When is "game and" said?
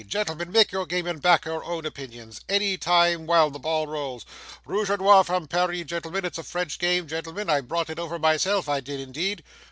0.87-1.21